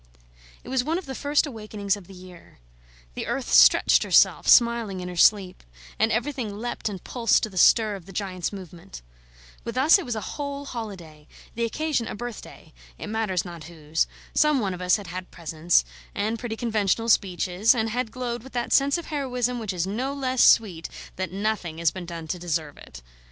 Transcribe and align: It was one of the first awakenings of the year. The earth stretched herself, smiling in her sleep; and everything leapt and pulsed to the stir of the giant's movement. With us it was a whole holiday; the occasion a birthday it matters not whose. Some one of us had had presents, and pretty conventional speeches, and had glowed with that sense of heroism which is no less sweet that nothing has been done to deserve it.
It 0.63 0.69
was 0.69 0.83
one 0.83 0.97
of 0.97 1.05
the 1.05 1.13
first 1.13 1.45
awakenings 1.45 1.95
of 1.95 2.07
the 2.07 2.15
year. 2.15 2.57
The 3.13 3.27
earth 3.27 3.53
stretched 3.53 4.01
herself, 4.01 4.47
smiling 4.47 4.99
in 4.99 5.09
her 5.09 5.15
sleep; 5.15 5.63
and 5.99 6.11
everything 6.11 6.57
leapt 6.57 6.89
and 6.89 7.03
pulsed 7.03 7.43
to 7.43 7.51
the 7.51 7.55
stir 7.59 7.93
of 7.95 8.07
the 8.07 8.11
giant's 8.11 8.51
movement. 8.51 9.03
With 9.63 9.77
us 9.77 9.99
it 9.99 10.05
was 10.05 10.15
a 10.15 10.19
whole 10.21 10.65
holiday; 10.65 11.27
the 11.53 11.65
occasion 11.65 12.07
a 12.07 12.15
birthday 12.15 12.73
it 12.97 13.05
matters 13.09 13.45
not 13.45 13.65
whose. 13.65 14.07
Some 14.33 14.59
one 14.59 14.73
of 14.73 14.81
us 14.81 14.95
had 14.95 15.05
had 15.05 15.29
presents, 15.29 15.85
and 16.15 16.39
pretty 16.39 16.57
conventional 16.57 17.07
speeches, 17.07 17.75
and 17.75 17.87
had 17.91 18.09
glowed 18.11 18.41
with 18.41 18.53
that 18.53 18.73
sense 18.73 18.97
of 18.97 19.05
heroism 19.05 19.59
which 19.59 19.71
is 19.71 19.85
no 19.85 20.15
less 20.15 20.43
sweet 20.43 20.89
that 21.17 21.31
nothing 21.31 21.77
has 21.77 21.91
been 21.91 22.07
done 22.07 22.27
to 22.29 22.39
deserve 22.39 22.75
it. 22.75 23.03